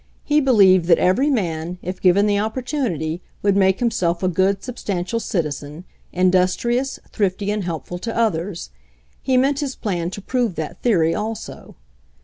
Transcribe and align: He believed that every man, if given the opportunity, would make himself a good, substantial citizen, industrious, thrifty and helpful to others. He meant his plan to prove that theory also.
He 0.23 0.41
believed 0.41 0.85
that 0.85 0.97
every 0.97 1.29
man, 1.29 1.77
if 1.83 2.01
given 2.01 2.25
the 2.25 2.39
opportunity, 2.39 3.21
would 3.43 3.55
make 3.55 3.77
himself 3.79 4.23
a 4.23 4.27
good, 4.27 4.63
substantial 4.63 5.19
citizen, 5.19 5.83
industrious, 6.11 6.99
thrifty 7.11 7.51
and 7.51 7.63
helpful 7.65 7.99
to 7.99 8.17
others. 8.17 8.71
He 9.21 9.37
meant 9.37 9.59
his 9.59 9.75
plan 9.75 10.09
to 10.09 10.19
prove 10.23 10.55
that 10.55 10.81
theory 10.81 11.13
also. 11.13 11.75